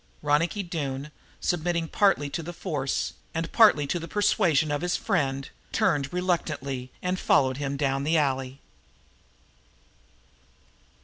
[0.23, 5.47] Ronicky Doone, submitting partly to the force and partly to the persuasion of his friend,
[5.71, 8.59] turned reluctantly and followed him down the alley.